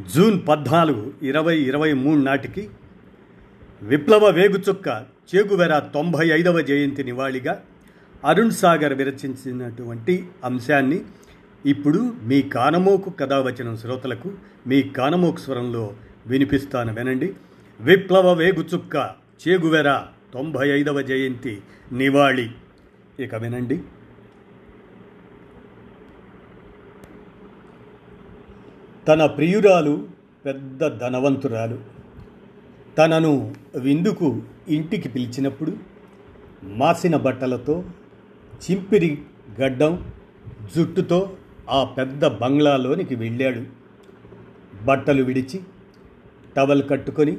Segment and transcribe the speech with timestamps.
[0.00, 2.68] June పద్నాలుగు ఇరవై ఇరవై మూడు నాటికి
[3.82, 7.62] విప్లవ వేగుచుక్క చేగువెర తొంభై ఐదవ జయంతి నివాళిగా
[8.24, 11.00] అరుణ్ సాగర్ విరచించినటువంటి అంశాన్ని
[11.66, 14.32] ఇప్పుడు మీ కానమోకు కథావచనం శ్రోతలకు
[14.66, 15.94] మీ కానమోకు స్వరంలో
[16.26, 17.32] వినిపిస్తాను వినండి.
[17.80, 19.10] విప్లవ వేగుచుక్క
[19.48, 20.00] చేగువెర
[20.34, 21.60] తొంభై ఐదవ జయంతి
[21.92, 22.50] నివాళి.
[23.20, 23.80] ఇక వినండి.
[29.08, 30.08] తన ప్రియురాలు
[30.46, 31.78] పెద్ద ధనవంతురాలు.
[32.98, 35.76] తనను విందుకు ఇంటికి పిలిచినప్పుడు
[36.62, 37.84] మాసిన బట్టలతో
[38.54, 39.18] చింపిరి
[39.60, 40.12] గడ్డం
[40.76, 41.36] జుట్టుతో
[41.70, 43.62] ఆ పెద్ద బంగ్లాలోనికి వెళ్ళాడు.
[44.84, 45.60] బట్టలు విడిచి
[46.56, 47.36] టవల్ కట్టుకొని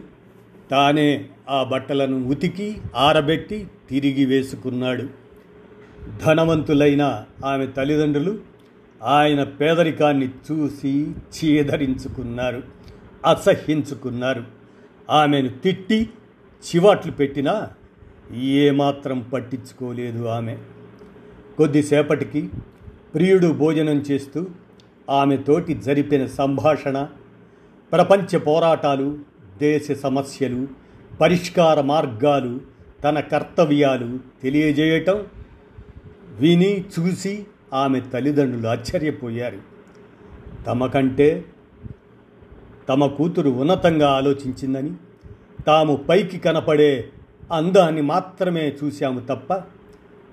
[0.71, 5.09] తానే ఆ బట్టలను ఉతికి ఆరబెట్టి తిరిగి వేసుకున్నాడు.
[6.25, 8.54] ధనవంతులైన ఆమె తల్లిదండ్రులు
[9.05, 12.63] ఆయన పేదరికాన్ని చూసి చీదరించుకున్నారు
[13.25, 14.43] అసహ్యించుకున్నారు.
[15.09, 16.09] ఆమెను తిట్టి
[16.63, 17.69] చివాట్లు పెట్టినా
[18.33, 20.57] ఏమాత్రం పట్టించుకోలేదు ఆమె.
[21.57, 22.49] కొద్దిసేపటికి
[23.15, 24.45] ప్రియుడు భోజనం చేస్తూ
[25.09, 27.07] ఆమెతోటి జరిపిన సంభాషణ
[27.91, 29.19] ప్రపంచ పోరాటాలు
[29.57, 30.67] దేశ సమస్యలు
[31.21, 32.61] పరిష్కార మార్గాలు
[33.03, 35.25] తన కర్తవ్యాలు తెలియజేయటం
[36.31, 37.45] విని చూసి
[37.75, 39.57] ఆమె తల్లిదండ్రులు ఆశ్చర్యపోయారు.
[40.67, 41.45] తమకంటే
[42.89, 44.91] తమ కూతురు ఉన్నతంగా ఆలోచించిందని
[45.67, 47.09] తాము పైకి కనపడే
[47.51, 49.53] అందాన్ని మాత్రమే చూశాము తప్ప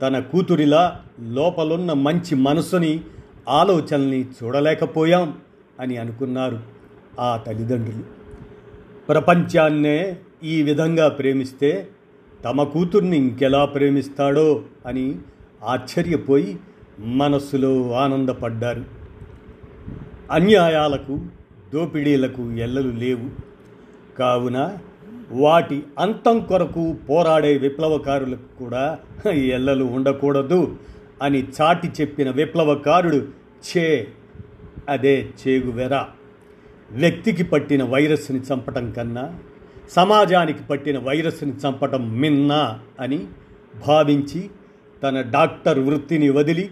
[0.03, 0.83] తన కూతురిలా
[1.21, 3.01] లోపలున్న మంచి మనసుని
[3.49, 5.39] ఆలోచనల్ని చూడలేకపోయాం
[5.81, 6.61] అని అనుకున్నారు
[7.21, 8.05] ఆ తల్లిదండ్రులు.
[9.09, 11.89] ప్రపంచాన్నే ఈ విధంగా ప్రేమిస్తే
[12.45, 15.19] తమ కూతుర్ని ఇంకెలా ప్రేమిస్తాడో అని
[15.65, 16.59] ఆశ్చర్యపోయి
[17.03, 18.85] మనస్సులో ఆనందపడ్డారు.
[20.31, 21.21] అన్యాయాలకు
[21.73, 23.31] దోపిడీలకు ఎల్లలు లేవు.
[24.19, 24.79] కావున
[25.31, 28.99] వాటి అంతం కొరకు పోరాడే విప్లవకారులకు కూడా
[29.31, 30.77] ఎల్లలు ఉండకూడదు
[31.23, 33.29] అని చాటి చెప్పిన విప్లవకారుడు
[33.69, 34.07] చే
[34.89, 36.07] అదే చేగువెరా
[36.93, 39.35] వ్యక్తికి పట్టిన వైరస్ని చంపటం కన్నా
[39.91, 43.27] సమాజానికి పట్టిన వైరస్ని చంపటం మిన్నా అని
[43.87, 44.51] భావించి
[45.03, 46.71] తన డాక్టర్ వృత్తిని వదిలి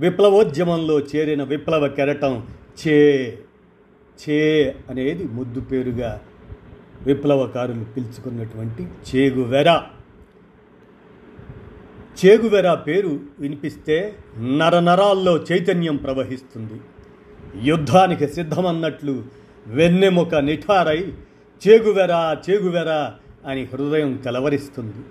[0.00, 2.46] విప్లవోద్యమంలో చేరిన విప్లవ కెరటం
[2.80, 2.96] చే
[4.18, 4.38] చే
[4.90, 6.20] అనేది ముద్దు పేరుగా
[7.02, 9.82] విప్లవకారులు పిలుచుకున్నటువంటి చేగువెర.
[12.20, 13.96] చేగువెర పేరు వినిపిస్తే
[14.38, 16.80] నరనరాల్లో చైతన్యం ప్రవహిస్తుంది.
[17.68, 19.24] యుద్ధానికి సిద్ధమన్నట్లు
[19.66, 21.12] వెన్నెముక నిఠారై
[21.68, 23.12] చేగువెర చేగువెర
[23.46, 25.02] అని హృదయం కలవరిస్తుంది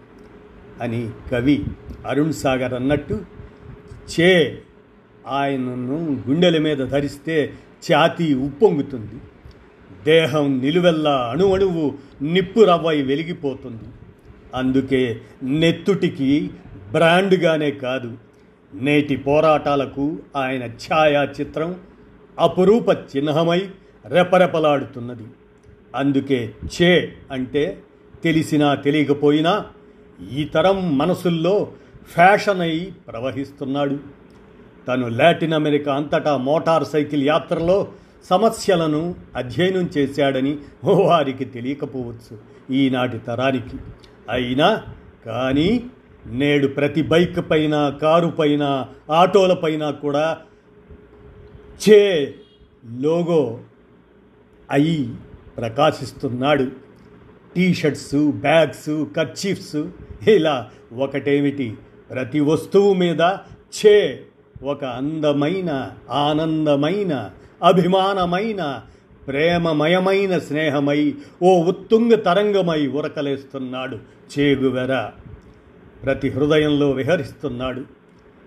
[0.81, 1.63] అని కవి
[2.07, 3.25] అరుణ్ సాగర్ అన్నట్టు
[4.19, 4.61] చే
[5.29, 7.53] ఆయనను గుండెల మీద ధరిస్తే
[7.91, 9.17] ఛాతీ ఉప్పొంగుతుంది.
[10.03, 13.83] దేహం నిలువెల్లా అణువణువు నిప్పు రవ్వై వెలిగిపోతుంది.
[14.55, 16.49] అందుకే నెత్తుటికి
[16.91, 18.17] బ్రాండ్గానే కాదు
[18.73, 21.79] నేటి పోరాటాలకు ఆయన ఛాయాచిత్రం
[22.39, 23.69] అపురూప చిహ్నమై
[24.05, 25.23] రెపరెపలాడుతున్నది.
[25.95, 26.51] అందుకే
[26.81, 27.77] చే అంటే
[28.23, 29.65] తెలిసినా తెలియకపోయినా
[30.31, 31.71] ఈ తరం మనసుల్లో
[32.11, 34.18] ఫ్యాషన్ అయి ప్రవహిస్తున్నాడు.
[34.89, 37.87] తను లాటిన్ అమెరికా అంతటా మోటార్ సైకిల్ యాత్రలో
[38.29, 42.37] సమస్యలను అధ్యయనం చేశాడని వారికి తెలియకపోవచ్చు
[42.73, 43.77] ఈనాటి తరానికి.
[44.29, 44.83] అయినా
[45.25, 45.83] కానీ
[46.25, 50.37] నేడు ప్రతి బైక్ పైన కారు పైన ఆటోల పైన కూడా
[51.89, 52.33] చే
[52.99, 53.59] లోగో
[54.71, 55.13] అయి
[55.57, 56.67] ప్రకాశిస్తున్నాడు.
[57.55, 59.75] టీషర్ట్స్ బ్యాగ్స్ కర్చీఫ్స్
[60.29, 61.77] ఇలా ఒకటేమిటి?
[62.09, 63.21] ప్రతి వస్తువు మీద
[63.85, 64.23] చే
[64.63, 67.31] ఒక అందమైన ఆనందమైన
[67.63, 68.81] అభిమానమైన
[69.27, 71.13] ప్రేమమయమైన స్నేహమై
[71.43, 73.97] ఓ ఉత్తుంగ తరంగమై ఉరకలేస్తున్నాడు
[74.39, 75.09] చేగువెర.
[76.03, 77.83] ప్రతి హృదయంలో విహరిస్తున్నాడు.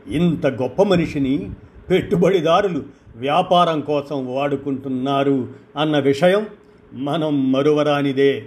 [0.06, 1.50] ఇంత గొప్ప మనిషిని
[1.90, 2.82] పెట్టుబడిదారులు
[3.16, 6.46] వ్యాపారం కోసం వాడుకుంటున్నారు అన్న విషయం
[6.92, 8.46] మనం మరువరానిదే.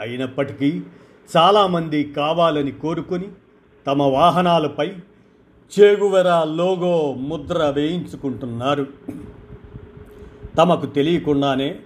[0.00, 0.82] అయినప్పటికీ
[1.36, 3.28] చాలామంది కావాలని కోరుకొని
[3.86, 4.92] తమ వాహనాలపై
[5.78, 8.86] చేగువెర లోగో ముద్ర వేయించుకుంటున్నారు.
[10.58, 11.78] తమకు తెలియకుండానే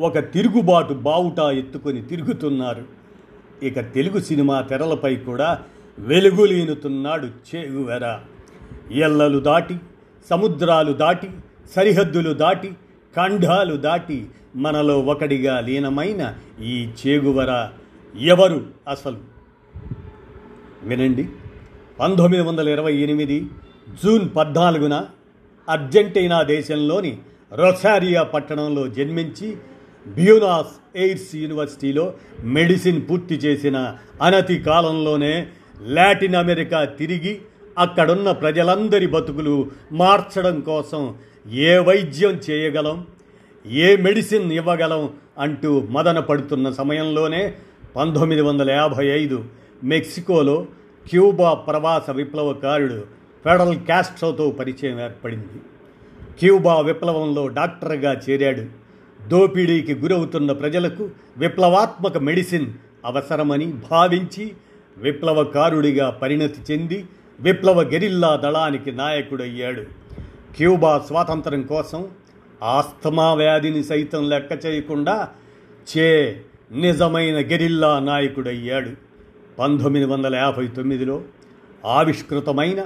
[0.00, 2.84] ఒక తిరుగుబాటు బావుటా ఎత్తుకొని తిరుగుతున్నారు.
[3.62, 5.62] ఇక తెలుగు సినిమా తెరలపై కూడా
[5.98, 8.18] వెలుగులీనుతున్నాడు చేగువెర.
[8.90, 9.76] ఎల్లలు దాటి
[10.30, 11.30] సముద్రాలు దాటి
[11.76, 12.68] సరిహద్దులు దాటి
[13.16, 14.26] ఖండాలు దాటి
[14.56, 17.68] మనలో ఒకడిగా లీనమైన ఈ చేగువర
[18.20, 19.16] ఎవరు అసలు?
[20.82, 21.28] వినండి.
[21.98, 23.36] పంతొమ్మిది వందల ఇరవై ఎనిమిది
[24.02, 24.94] జూన్ పద్నాలుగున
[25.68, 27.12] అర్జెంటీనా దేశంలోని
[27.52, 29.48] రొసారియా పట్టణంలో జన్మించి
[30.06, 32.04] బ్యూనాస్ ఎయిర్స్ యూనివర్సిటీలో
[32.56, 33.76] మెడిసిన్ పూర్తి చేసిన
[34.22, 35.34] అనతి కాలంలోనే
[35.90, 37.34] లాటిన్ అమెరికా తిరిగి
[37.76, 39.54] అక్కడున్న ప్రజలందరి బతుకులు
[39.94, 41.02] మార్చడం కోసం
[41.66, 42.96] ఏ వైద్యం చేయగలం
[43.64, 45.02] ఏ మెడిసిన్ ఇవ్వగలం
[45.38, 47.42] అంటూ మదన పడుతున్న సమయంలోనే
[47.96, 49.38] పంతొమ్మిది వందల యాభై ఐదు
[49.84, 50.56] మెక్సికోలో
[51.08, 53.04] క్యూబా ప్రవాస విప్లవకారుడు
[53.44, 55.60] ఫెడరల్ క్యాస్ట్రోతో పరిచయం ఏర్పడింది.
[56.38, 58.82] క్యూబా విప్లవంలో డాక్టర్గా చేరాడు.
[59.28, 62.66] దోపిడీకి గురవుతున్న ప్రజలకు విప్లవాత్మక మెడిసిన్
[63.04, 64.52] అవసరమని భావించి
[64.96, 67.04] విప్లవకారుడిగా పరిణతి చెంది
[67.40, 69.82] విప్లవ గెరిల్లా దళానికి నాయకుడయ్యాడు.
[70.56, 72.08] క్యూబా స్వాతంత్రం కోసం
[72.62, 75.28] ఆస్తమా వ్యాధిని సైతం లెక్క చేయకుండా
[75.96, 76.40] చే
[76.72, 79.11] నిజమైన గెరిల్లా నాయకుడయ్యాడు.
[79.58, 81.16] పంతొమ్మిది వందల యాభై తొమ్మిదిలో
[81.84, 82.80] ఆవిష్కృతమైన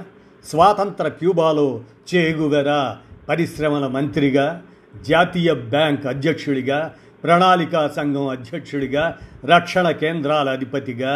[0.45, 1.67] స్వాతంత్ర క్యూబాలో
[2.09, 2.81] చేగువెరా
[3.29, 4.61] పరిశ్రమల మంత్రిగా
[5.07, 6.79] జాతీయ బ్యాంక్ అధ్యక్షుడిగా
[7.23, 9.03] ప్రణాళికా సంఘం అధ్యక్షుడిగా
[9.45, 11.13] రక్షణ కేంద్రాల అధిపతిగా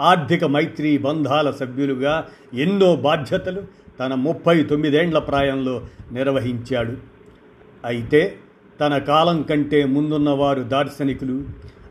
[0.00, 2.14] ఆర్థిక మైత్రి బంధాల సభ్యులుగా
[2.54, 3.62] ఎన్నో బాధ్యతలు
[4.00, 5.74] తన ముప్పై తొమ్మిదేండ్ల ప్రాయంలో
[6.12, 6.94] నిర్వహించాడు.
[7.84, 8.22] అయితే
[8.80, 11.36] తన కాలం కంటే ముందున్నవారు దార్శనికులు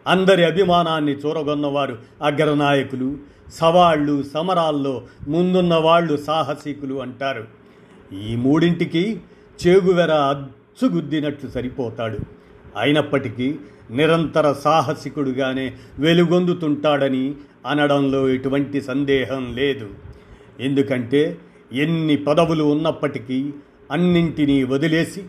[0.07, 3.17] అందరి అభిమానాన్ని చూరగొన్నవారు అగ్రనాయకులు
[3.53, 7.47] సవాళ్ళు సమరాల్లో ముందున్న వాళ్ళు సాహసికులు అంటారు.
[8.13, 9.21] ఈ మూడింటికి
[9.67, 12.19] చేగువెర అచ్చుగుద్దినట్లు సరిపోతాడు.
[12.77, 13.55] అయినప్పటికీ
[13.91, 17.35] నిరంతర సాహసికుడుగానే వెలుగొందుతుంటాడని
[17.67, 19.89] అనడంలో ఎటువంటి సందేహం లేదు.
[20.59, 21.37] ఎందుకంటే
[21.73, 23.53] ఎన్ని పదవులు ఉన్నప్పటికీ
[23.91, 25.23] అన్నింటినీ వదిలేసి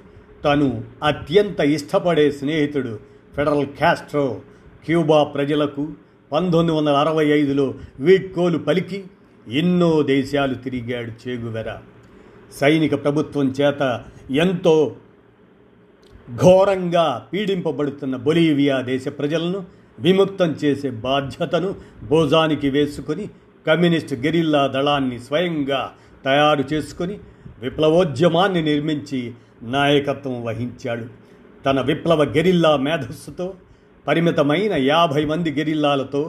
[0.45, 3.01] తను అత్యంత ఇష్టపడే స్నేహితుడు
[3.37, 4.41] ఫెడరల్ క్యాస్ట్రో
[4.85, 5.89] క్యూబా ప్రజలకు
[6.33, 9.05] పంతొమ్మిది వందల అరవై ఐదులో వీడ్కోలు పలికి
[9.49, 11.79] ఎన్నో దేశాలు తిరిగాడు చేగువెర.
[12.61, 14.97] సైనిక ప్రభుత్వం చేత ఎంతో
[16.37, 19.65] ఘోరంగా పీడింపబడుతున్న బొలీవియా దేశ ప్రజలను
[19.99, 23.31] విముక్తం చేసే బాధ్యతను భోజానికి వేసుకొని
[23.67, 25.93] కమ్యూనిస్టు గెరిల్లా దళాన్ని స్వయంగా
[26.25, 27.19] తయారు చేసుకొని
[27.59, 31.07] విప్లవోద్యమాన్ని నిర్మించి నాయకత్వం వహించాడు.
[31.67, 33.55] తన విప్లవ గెరిల్లా మేధస్సుతో
[34.07, 36.23] పరిమితమైన యాభై మంది గెరిల్లాలతో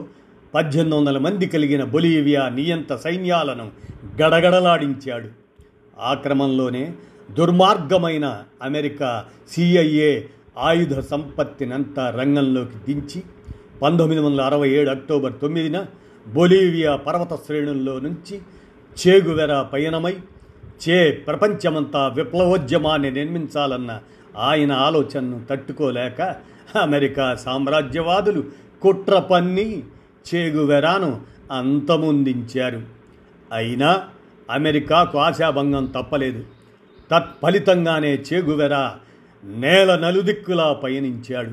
[0.54, 3.66] పద్దెనిమిది వందల మంది కలిగిన బొలీవియా నియంత సైన్యాలను
[4.22, 5.28] గడగడలాడించాడు.
[6.00, 6.84] ఆ క్రమంలోనే
[7.30, 8.26] దుర్మార్గమైన
[8.62, 10.22] అమెరికా సిఐఏ
[10.58, 13.22] ఆయుధ సంపత్తినంతా రంగంలోకి దించి
[13.82, 15.78] పంతొమ్మిది వందల అరవై ఏడు అక్టోబర్ తొమ్మిదిన
[16.26, 18.36] బొలీవియా పర్వత శ్రేణుల్లో నుంచి
[18.96, 20.14] చేగువెర పయనమై
[20.84, 23.92] చే ప్రపంచమంతా విప్లవోద్యమాన్ని నిర్మించాలన్న
[24.38, 26.20] ఆయన ఆలోచనను తట్టుకోలేక
[26.82, 28.44] అమెరికా సామ్రాజ్యవాదులు
[28.82, 29.82] కుట్ర పన్ని
[30.34, 31.20] చేగువెరాను
[31.52, 32.82] అంతమొందించారు.
[33.52, 34.02] అయినా
[34.50, 36.44] అమెరికాకు ఆశాభంగం తప్పలేదు.
[37.10, 38.94] తత్ఫలితంగానే చేగువెరా
[39.44, 41.50] నేల నలుదిక్కులా పయనించాడు.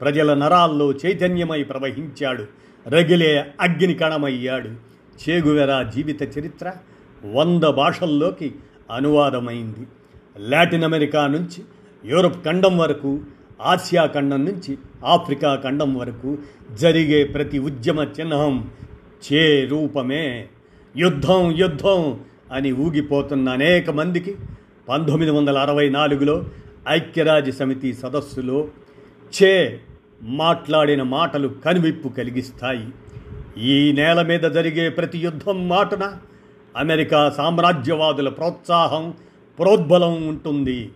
[0.00, 2.46] ప్రజల నరాల్లో చైతన్యమై ప్రవహించాడు.
[2.88, 4.68] రగిలే అగ్ని కణమయ్యాడు
[5.28, 6.72] చేగువెరా జీవిత చరిత్ర
[7.32, 8.54] వంద భాషల్లోకి
[8.90, 9.86] అనువాదమైంది.
[10.38, 11.64] లాటిన్ అమెరికా నుంచి
[12.04, 13.20] యూరప్ ఖండం వరకు
[13.60, 16.38] ఆసియా ఖండం నుంచి ఆఫ్రికా ఖండం వరకు
[16.72, 18.70] జరిగే ప్రతి ఉద్యమ చిహ్నం
[19.32, 20.48] చే రూపమే.
[20.96, 22.20] యుద్ధం యుద్ధం
[22.52, 24.36] అని ఊగిపోతున్న అనేక మందికి
[24.88, 26.44] పంతొమ్మిది వందల అరవై నాలుగులో
[26.88, 28.68] ఐక్యరాజ్య సమితి సదస్సులో
[29.42, 29.80] చే
[30.22, 32.88] మాట్లాడిన మాటలు కనువిప్పు కలిగిస్తాయి.
[33.58, 36.12] ఈ నేల మీద జరిగే ప్రతి యుద్ధం మాటన
[36.76, 39.14] అమెరికా సామ్రాజ్యవాదుల ప్రోత్సాహం
[39.58, 40.90] ప్రోద్బలం ఉంటుంది.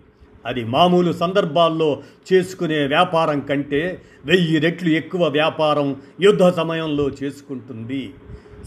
[0.46, 8.10] అది మామూలు సందర్భాల్లో చేసుకునే వ్యాపారం కంటే వెయ్యి రెట్లు ఎక్కువ వ్యాపారం యుద్ధ సమయంలో చేసుకుంటుంది.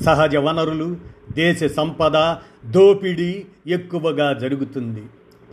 [0.03, 0.97] సహజ వనరులు
[1.31, 5.03] దేశ సంపద దోపిడీ ఎక్కువగా జరుగుతుంది.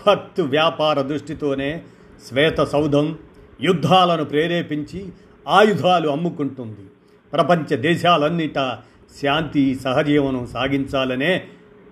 [0.06, 1.82] భక్తు వ్యాపార దృష్టితోనే
[2.28, 3.18] శ్వేత సౌధం
[3.62, 5.08] యుద్ధాలను ప్రేరేపించి
[5.48, 6.84] ఆయుధాలు అమ్ముకుంటుంది.
[7.32, 8.82] ప్రపంచ దేశాలన్నిటా
[9.22, 11.44] శాంతి సహజీవనం సాగించాలనే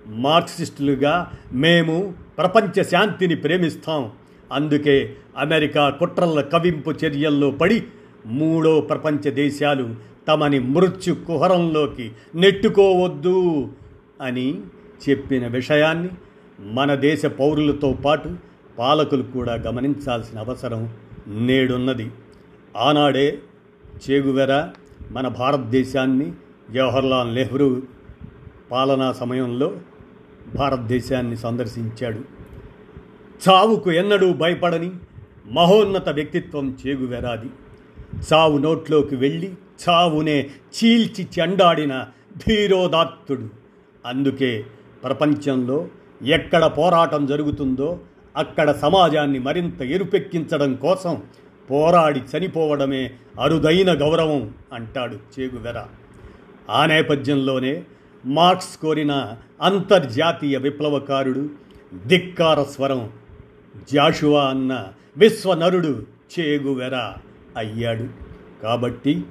[0.08, 4.12] మార్క్సిస్టులుగా మేము ప్రపంచ శాంతిని ప్రేమిస్తాం.
[4.52, 7.84] అందుకే అమెరికా కుట్రల కవింపు చర్యల్లో పడి
[8.26, 9.94] మూడో ప్రపంచ దేశాలు
[10.28, 13.68] తమని మృత్యు కుహరంలోకి నెట్టుకోవద్దు
[14.20, 14.60] అని
[15.10, 16.08] చెప్పిన విషయాన్ని
[16.60, 18.36] మన దేశ పౌరులతో పాటు
[18.78, 20.94] పాలకులు కూడా గమనించాల్సిన అవసరం
[21.26, 22.10] నేడున్నది.
[22.76, 23.38] ఆనాడే
[24.10, 24.68] చేగువెర
[25.10, 26.32] మన భారతదేశాన్ని
[26.74, 27.82] జవహర్లాల్ నెహ్రూ
[28.70, 29.76] పాలనా సమయంలో
[30.54, 32.20] భారతదేశాన్ని సందర్శించాడు.
[33.48, 34.90] చావుకు ఎన్నడూ భయపడని
[35.50, 37.50] మహోన్నత వ్యక్తిత్వం చేగువెరాది
[38.32, 39.54] చావు నోట్లోకి వెళ్ళి
[39.88, 42.06] చావునే చీల్చి చెండాడిన
[42.48, 43.48] ధీరోదాత్తుడు.
[44.06, 44.64] అందుకే
[45.04, 45.88] ప్రపంచంలో
[46.26, 48.00] ఎక్కడ పోరాటం జరుగుతుందో
[48.36, 51.22] అక్కడ సమాజాన్ని మరింత ఎరుపెక్కించడం కోసం
[51.70, 55.82] పోరాడి చనిపోవడమే అరుదైన గౌరవం అంటాడు చేగువెర
[56.70, 57.84] ఆ నేపథ్యంలోనే
[58.26, 61.50] మార్క్స్ కోరిన అంతర్జాతీయ విప్లవకారుడు
[62.06, 63.10] ధిక్కార స్వరం
[63.92, 66.06] జాషువా అన్న విశ్వనరుడు
[66.38, 66.94] చేగువెర
[67.56, 68.06] అయ్యాడు.
[68.62, 69.24] కాబట్టి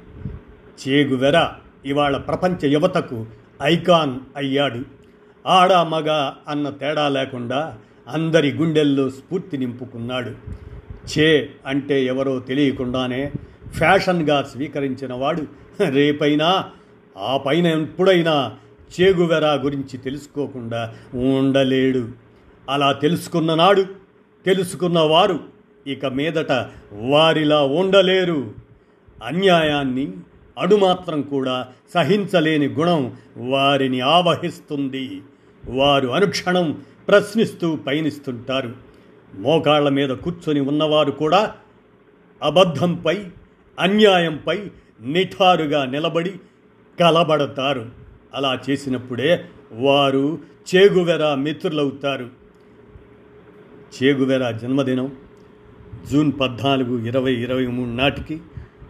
[0.87, 1.49] చేగువెర
[1.85, 3.25] ఇవాళ ప్రపంచ యువతకు
[3.63, 4.81] ఐకాన్ అయ్యాడు.
[5.47, 7.77] ఆడ మగ అన్న తేడా లేకుండా
[8.07, 10.31] అందరి గుండెల్లో స్ఫూర్తి నింపుకున్నాడు.
[11.19, 13.31] చే అంటే ఎవరో తెలియకుండానే
[13.71, 15.43] ఫ్యాషన్గా స్వీకరించిన వాడు
[15.89, 16.69] రేపైనా
[17.17, 18.55] ఆ పైన ఎప్పుడైనా
[19.01, 22.09] చేగువెరా గురించి తెలుసుకోకుండా ఉండలేడు.
[22.69, 23.85] అలా తెలుసుకున్న నాడు
[24.45, 25.39] తెలుసుకున్నవారు
[25.87, 26.51] ఇక మీదట
[26.91, 28.53] వారిలా ఉండలేరు.
[29.23, 30.11] అన్యాయాన్ని
[30.57, 35.21] అడుమాత్రం కూడా సహించలేని గుణం వారిని ఆవహిస్తుంది.
[35.65, 38.73] వారు అనుక్షణం ప్రశ్నిస్తూ పయనిస్తుంటారు.
[39.35, 41.55] మోకాళ్ళ మీద కూర్చొని ఉన్నవారు కూడా
[42.43, 43.23] అబద్ధంపై
[43.79, 44.59] అన్యాయంపై
[45.01, 46.33] నిఠారుగా నిలబడి
[46.99, 48.06] కలబడతారు.
[48.33, 50.39] అలా చేసినప్పుడే వారు
[50.75, 52.29] చేగువెర మిత్రులవుతారు.
[54.03, 55.11] చేగువెర జన్మదినం
[56.11, 58.41] జూన్ పద్నాలుగు ఇరవై ఇరవై మూడు నాటికి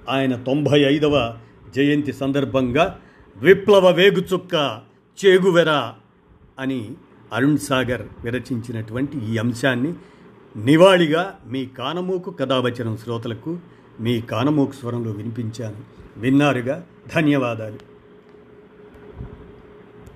[0.09, 1.37] ఆయన తొంభై ఐదవ
[1.75, 2.99] జయంతి సందర్భంగా
[3.37, 4.81] విప్లవ వేగుచుక్క
[5.25, 5.93] చేగువెర
[6.59, 6.91] అని
[7.33, 9.93] అరుణ్ సాగర్ విరచించినటువంటి ఈ అంశాన్ని
[10.55, 13.59] నివాళిగా మీ కానమూకు కథావచనం శ్రోతలకు
[13.99, 15.77] మీ కానమూకు స్వరంలో వినిపించాను.
[16.17, 17.96] విన్నారుగా ధన్యవాదాలు.